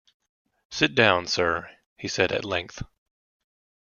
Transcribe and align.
‘Sit 0.71 0.95
down, 0.95 1.27
sir,’ 1.27 1.69
he 1.95 2.07
said, 2.07 2.31
at 2.31 2.43
length. 2.43 2.81